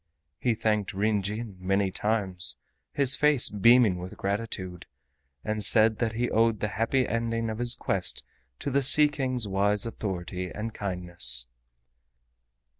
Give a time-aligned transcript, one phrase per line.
[0.39, 2.57] He thanked Ryn Jin many times,
[2.91, 4.87] his face beaming with gratitude,
[5.45, 8.23] and said that he owed the happy ending of his quest
[8.61, 11.45] to the Sea King's wise authority and kindness.